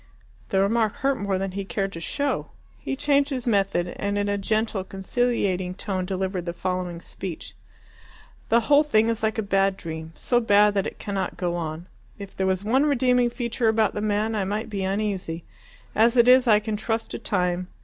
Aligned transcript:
The 0.49 0.59
remark 0.59 0.93
hurt 0.93 1.19
more 1.19 1.37
than 1.37 1.51
he 1.51 1.63
cared 1.63 1.93
to 1.93 1.99
show. 1.99 2.47
He 2.79 2.95
changed 2.95 3.29
his 3.29 3.45
method, 3.45 3.89
and 3.99 4.17
in 4.17 4.27
a 4.29 4.35
gentle, 4.35 4.83
conciliating 4.83 5.75
tone 5.75 6.07
delivered 6.07 6.47
the 6.47 6.53
following 6.53 6.99
speech: 6.99 7.53
"The 8.49 8.61
whole 8.61 8.81
thing 8.81 9.09
is 9.09 9.21
like 9.21 9.37
a 9.37 9.43
bad 9.43 9.77
dream 9.77 10.13
so 10.15 10.39
bad 10.39 10.73
that 10.73 10.87
it 10.87 10.97
cannot 10.97 11.37
go 11.37 11.55
on. 11.55 11.85
If 12.17 12.35
there 12.35 12.47
was 12.47 12.63
one 12.63 12.87
redeeming 12.87 13.29
feature 13.29 13.67
about 13.67 13.93
the 13.93 14.01
man 14.01 14.33
I 14.33 14.43
might 14.43 14.71
be 14.71 14.83
uneasy. 14.83 15.45
As 15.93 16.17
it 16.17 16.27
is 16.27 16.47
I 16.47 16.59
can 16.59 16.77
trust 16.77 17.11
to 17.11 17.19
time. 17.19 17.67